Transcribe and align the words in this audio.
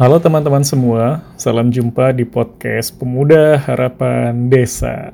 Halo 0.00 0.16
teman-teman 0.16 0.64
semua, 0.64 1.20
salam 1.36 1.68
jumpa 1.68 2.16
di 2.16 2.24
podcast 2.24 2.96
Pemuda 2.96 3.60
Harapan 3.60 4.48
Desa. 4.48 5.12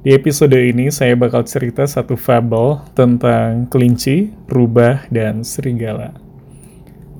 Di 0.00 0.16
episode 0.16 0.56
ini 0.56 0.88
saya 0.88 1.12
bakal 1.12 1.44
cerita 1.44 1.84
satu 1.84 2.16
fable 2.16 2.80
tentang 2.96 3.68
kelinci, 3.68 4.32
rubah, 4.48 5.04
dan 5.12 5.44
serigala. 5.44 6.16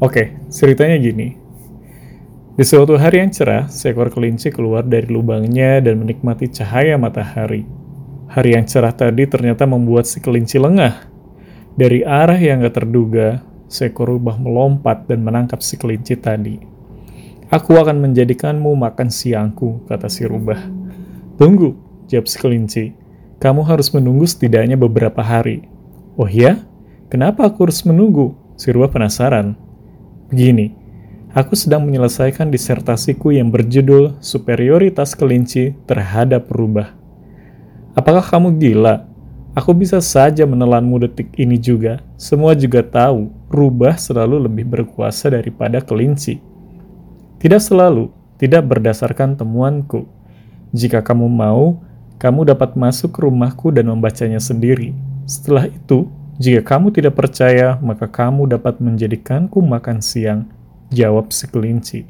Oke, 0.00 0.40
ceritanya 0.48 0.96
gini. 0.96 1.36
Di 2.56 2.64
suatu 2.64 2.96
hari 2.96 3.20
yang 3.20 3.28
cerah, 3.28 3.68
seekor 3.68 4.08
kelinci 4.08 4.48
keluar 4.48 4.88
dari 4.88 5.04
lubangnya 5.12 5.84
dan 5.84 6.00
menikmati 6.00 6.48
cahaya 6.48 6.96
matahari. 6.96 7.68
Hari 8.32 8.56
yang 8.56 8.64
cerah 8.64 8.96
tadi 8.96 9.28
ternyata 9.28 9.68
membuat 9.68 10.08
si 10.08 10.16
kelinci 10.16 10.56
lengah. 10.56 11.12
Dari 11.76 12.08
arah 12.08 12.40
yang 12.40 12.64
gak 12.64 12.80
terduga, 12.80 13.44
seekor 13.74 14.14
rubah 14.14 14.38
melompat 14.38 15.10
dan 15.10 15.26
menangkap 15.26 15.58
si 15.58 15.74
kelinci 15.74 16.14
tadi. 16.14 16.62
Aku 17.50 17.74
akan 17.74 17.98
menjadikanmu 17.98 18.70
makan 18.78 19.10
siangku, 19.10 19.82
kata 19.90 20.06
si 20.06 20.22
rubah. 20.30 20.62
Tunggu, 21.34 21.74
jawab 22.06 22.30
si 22.30 22.36
kelinci. 22.38 22.84
Kamu 23.42 23.66
harus 23.66 23.90
menunggu 23.90 24.24
setidaknya 24.30 24.78
beberapa 24.78 25.20
hari. 25.20 25.66
Oh 26.14 26.30
ya? 26.30 26.62
Kenapa 27.10 27.50
aku 27.50 27.66
harus 27.66 27.82
menunggu? 27.82 28.38
Si 28.54 28.70
rubah 28.70 28.94
penasaran. 28.94 29.58
Begini, 30.30 30.70
aku 31.34 31.58
sedang 31.58 31.82
menyelesaikan 31.82 32.48
disertasiku 32.54 33.34
yang 33.34 33.50
berjudul 33.50 34.22
Superioritas 34.22 35.18
Kelinci 35.18 35.74
Terhadap 35.90 36.46
Rubah. 36.48 36.94
Apakah 37.98 38.22
kamu 38.22 38.58
gila? 38.58 39.13
Aku 39.54 39.70
bisa 39.70 40.02
saja 40.02 40.42
menelanmu 40.42 41.06
detik 41.06 41.30
ini 41.38 41.54
juga. 41.54 42.02
Semua 42.18 42.58
juga 42.58 42.82
tahu, 42.82 43.30
rubah 43.46 43.94
selalu 43.94 44.50
lebih 44.50 44.66
berkuasa 44.66 45.30
daripada 45.30 45.78
kelinci. 45.78 46.42
Tidak 47.38 47.62
selalu, 47.62 48.10
tidak 48.34 48.66
berdasarkan 48.66 49.38
temuanku. 49.38 50.10
Jika 50.74 51.06
kamu 51.06 51.30
mau, 51.30 51.78
kamu 52.18 52.50
dapat 52.50 52.74
masuk 52.74 53.14
ke 53.14 53.22
rumahku 53.22 53.70
dan 53.70 53.94
membacanya 53.94 54.42
sendiri. 54.42 54.90
Setelah 55.22 55.70
itu, 55.70 56.10
jika 56.42 56.74
kamu 56.74 56.90
tidak 56.90 57.14
percaya, 57.14 57.78
maka 57.78 58.10
kamu 58.10 58.50
dapat 58.50 58.82
menjadikanku 58.82 59.62
makan 59.62 60.02
siang, 60.02 60.50
jawab 60.90 61.30
si 61.30 61.46
kelinci. 61.46 62.00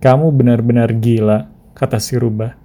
Kamu 0.00 0.32
benar-benar 0.32 0.96
gila, 0.96 1.52
kata 1.76 2.00
si 2.00 2.16
rubah. 2.16 2.56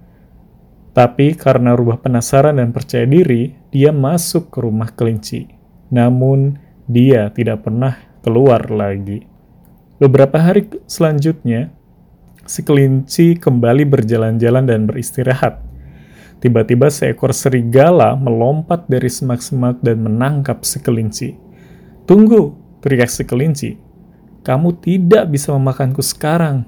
Tapi 0.96 1.36
karena 1.36 1.76
rubah 1.76 2.00
penasaran 2.00 2.56
dan 2.56 2.72
percaya 2.72 3.04
diri, 3.04 3.52
dia 3.76 3.92
masuk 3.92 4.48
ke 4.48 4.64
rumah 4.64 4.88
kelinci. 4.88 5.52
Namun, 5.92 6.56
dia 6.88 7.28
tidak 7.28 7.68
pernah 7.68 8.00
keluar 8.24 8.72
lagi. 8.72 9.28
Beberapa 10.00 10.40
hari 10.40 10.64
selanjutnya, 10.88 11.68
si 12.48 12.64
kelinci 12.64 13.36
kembali 13.36 13.84
berjalan-jalan 13.84 14.64
dan 14.64 14.88
beristirahat. 14.88 15.60
Tiba-tiba 16.40 16.88
seekor 16.88 17.36
serigala 17.36 18.16
melompat 18.16 18.88
dari 18.88 19.12
semak-semak 19.12 19.84
dan 19.84 20.00
menangkap 20.08 20.64
si 20.64 20.80
kelinci. 20.80 21.36
Tunggu, 22.08 22.56
teriak 22.80 23.12
si 23.12 23.28
kelinci. 23.28 23.76
Kamu 24.40 24.80
tidak 24.80 25.28
bisa 25.28 25.52
memakanku 25.52 26.00
sekarang. 26.00 26.64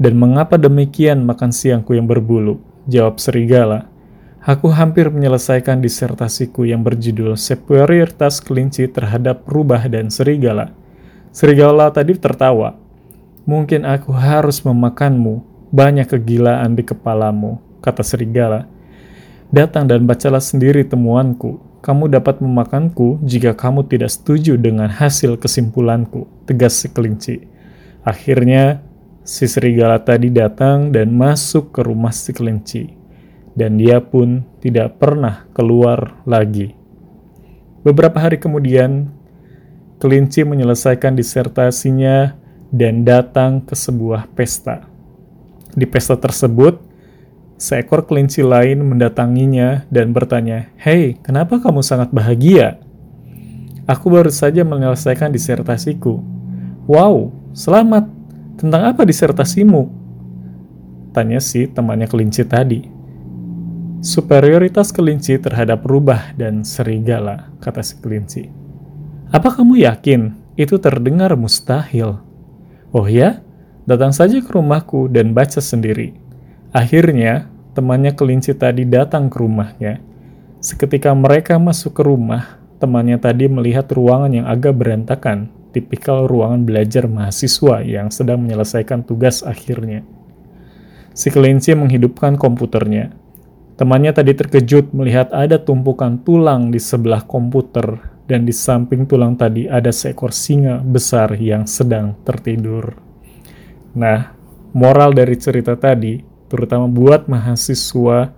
Dan 0.00 0.16
mengapa 0.16 0.56
demikian 0.56 1.20
makan 1.20 1.52
siangku 1.52 1.92
yang 1.92 2.08
berbulu? 2.08 2.64
Jawab 2.88 3.20
serigala. 3.20 3.91
Aku 4.42 4.74
hampir 4.74 5.06
menyelesaikan 5.06 5.78
disertasiku 5.78 6.66
yang 6.66 6.82
berjudul 6.82 7.38
Superioritas 7.38 8.42
Kelinci 8.42 8.90
Terhadap 8.90 9.46
Rubah 9.46 9.86
dan 9.86 10.10
Serigala. 10.10 10.74
Serigala 11.30 11.94
tadi 11.94 12.18
tertawa. 12.18 12.74
Mungkin 13.46 13.86
aku 13.86 14.10
harus 14.10 14.66
memakanmu, 14.66 15.46
banyak 15.70 16.10
kegilaan 16.10 16.74
di 16.74 16.82
kepalamu, 16.82 17.62
kata 17.86 18.02
serigala. 18.02 18.66
Datang 19.54 19.86
dan 19.86 20.10
bacalah 20.10 20.42
sendiri 20.42 20.82
temuanku. 20.90 21.62
Kamu 21.78 22.10
dapat 22.10 22.42
memakanku 22.42 23.22
jika 23.22 23.54
kamu 23.54 23.86
tidak 23.86 24.10
setuju 24.10 24.58
dengan 24.58 24.90
hasil 24.90 25.38
kesimpulanku, 25.38 26.26
tegas 26.50 26.82
si 26.82 26.90
kelinci. 26.90 27.46
Akhirnya, 28.02 28.82
Si 29.22 29.46
serigala 29.46 30.02
tadi 30.02 30.34
datang 30.34 30.90
dan 30.90 31.14
masuk 31.14 31.70
ke 31.70 31.86
rumah 31.86 32.10
si 32.10 32.34
kelinci, 32.34 32.90
dan 33.52 33.76
dia 33.76 34.00
pun 34.00 34.44
tidak 34.64 34.96
pernah 34.96 35.44
keluar 35.52 36.22
lagi. 36.24 36.72
Beberapa 37.82 38.22
hari 38.22 38.38
kemudian, 38.38 39.10
kelinci 39.98 40.46
menyelesaikan 40.46 41.18
disertasinya 41.18 42.38
dan 42.70 43.02
datang 43.02 43.60
ke 43.62 43.74
sebuah 43.74 44.30
pesta. 44.32 44.86
Di 45.74 45.84
pesta 45.84 46.14
tersebut, 46.16 46.78
seekor 47.58 48.06
kelinci 48.06 48.40
lain 48.42 48.86
mendatanginya 48.86 49.86
dan 49.90 50.14
bertanya, 50.14 50.70
"Hei, 50.78 51.18
kenapa 51.20 51.58
kamu 51.58 51.82
sangat 51.82 52.14
bahagia?" 52.14 52.80
Aku 53.82 54.14
baru 54.14 54.30
saja 54.30 54.62
menyelesaikan 54.62 55.34
disertasiku. 55.34 56.22
Wow, 56.86 57.34
selamat, 57.50 58.06
tentang 58.54 58.94
apa 58.94 59.02
disertasimu? 59.02 59.90
Tanya 61.10 61.42
si 61.42 61.66
temannya 61.66 62.06
kelinci 62.06 62.46
tadi. 62.46 63.01
Superioritas 64.02 64.90
kelinci 64.90 65.38
terhadap 65.38 65.86
rubah 65.86 66.34
dan 66.34 66.66
serigala, 66.66 67.54
kata 67.62 67.86
si 67.86 67.94
kelinci. 68.02 68.50
Apa 69.30 69.54
kamu 69.54 69.78
yakin 69.86 70.34
itu 70.58 70.74
terdengar 70.82 71.38
mustahil? 71.38 72.18
Oh 72.90 73.06
ya, 73.06 73.46
datang 73.86 74.10
saja 74.10 74.42
ke 74.42 74.50
rumahku 74.50 75.06
dan 75.06 75.30
baca 75.30 75.62
sendiri. 75.62 76.18
Akhirnya, 76.74 77.46
temannya 77.78 78.10
kelinci 78.18 78.58
tadi 78.58 78.82
datang 78.82 79.30
ke 79.30 79.38
rumahnya. 79.38 80.02
Seketika 80.58 81.14
mereka 81.14 81.62
masuk 81.62 81.94
ke 81.94 82.02
rumah, 82.02 82.58
temannya 82.82 83.22
tadi 83.22 83.46
melihat 83.46 83.86
ruangan 83.94 84.34
yang 84.34 84.50
agak 84.50 84.82
berantakan 84.82 85.46
tipikal 85.70 86.26
ruangan 86.26 86.66
belajar 86.66 87.06
mahasiswa 87.06 87.86
yang 87.86 88.10
sedang 88.10 88.42
menyelesaikan 88.42 89.06
tugas 89.06 89.46
akhirnya. 89.46 90.02
Si 91.14 91.30
kelinci 91.30 91.70
menghidupkan 91.78 92.34
komputernya. 92.34 93.21
Temannya 93.82 94.14
tadi 94.14 94.30
terkejut 94.38 94.94
melihat 94.94 95.34
ada 95.34 95.58
tumpukan 95.58 96.14
tulang 96.22 96.70
di 96.70 96.78
sebelah 96.78 97.26
komputer 97.26 97.98
dan 98.30 98.46
di 98.46 98.54
samping 98.54 99.10
tulang 99.10 99.34
tadi 99.34 99.66
ada 99.66 99.90
seekor 99.90 100.30
singa 100.30 100.78
besar 100.78 101.34
yang 101.34 101.66
sedang 101.66 102.14
tertidur. 102.22 102.94
Nah, 103.98 104.38
moral 104.70 105.10
dari 105.10 105.34
cerita 105.34 105.74
tadi, 105.74 106.22
terutama 106.46 106.86
buat 106.86 107.26
mahasiswa, 107.26 108.30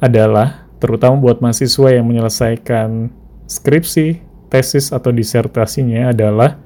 adalah 0.00 0.64
terutama 0.80 1.20
buat 1.20 1.44
mahasiswa 1.44 2.00
yang 2.00 2.08
menyelesaikan 2.08 3.12
skripsi 3.44 4.24
tesis 4.48 4.88
atau 4.88 5.12
disertasinya 5.12 6.16
adalah 6.16 6.56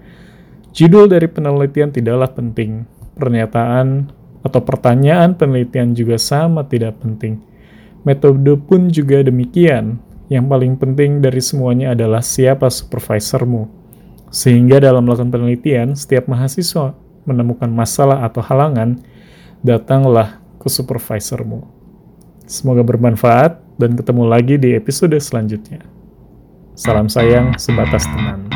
judul 0.70 1.10
dari 1.10 1.26
penelitian 1.26 1.91
tidaklah 1.91 2.30
penting. 2.38 2.86
Pernyataan 3.18 4.14
atau 4.46 4.62
pertanyaan 4.62 5.34
penelitian 5.34 5.91
juga 5.91 6.22
sama 6.22 6.62
tidak 6.70 7.02
penting. 7.02 7.53
Metode 8.04 8.60
pun 8.60 8.92
juga 8.92 9.25
demikian. 9.25 9.98
Yang 10.28 10.44
paling 10.48 10.72
penting 10.81 11.10
dari 11.20 11.41
semuanya 11.41 11.92
adalah 11.92 12.20
siapa 12.20 12.69
supervisormu. 12.69 13.69
Sehingga 14.28 14.80
dalam 14.80 15.04
melakukan 15.04 15.33
penelitian, 15.33 15.97
setiap 15.97 16.28
mahasiswa 16.28 16.97
menemukan 17.24 17.68
masalah 17.72 18.24
atau 18.24 18.45
halangan, 18.45 19.01
datanglah 19.65 20.41
ke 20.60 20.68
supervisormu. 20.68 21.65
Semoga 22.45 22.84
bermanfaat 22.84 23.60
dan 23.80 23.97
ketemu 23.97 24.22
lagi 24.28 24.54
di 24.60 24.77
episode 24.77 25.16
selanjutnya. 25.16 25.80
Salam 26.77 27.09
sayang 27.09 27.56
sebatas 27.56 28.04
teman. 28.04 28.53